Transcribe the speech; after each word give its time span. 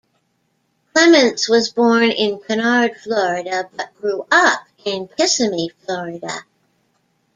Clements 0.95 1.47
was 1.47 1.69
born 1.71 2.05
in 2.09 2.39
Kinard, 2.39 2.97
Florida, 2.99 3.69
but 3.71 3.93
grew 4.01 4.25
up 4.31 4.63
in 4.83 5.07
Kissimmee, 5.15 5.69
Florida. 5.85 6.43